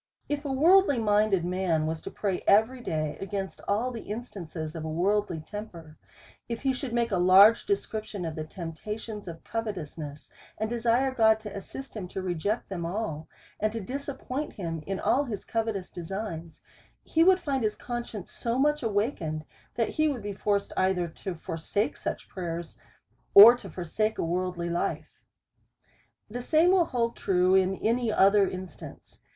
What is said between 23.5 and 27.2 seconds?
to forsake a worldly life. The same will hold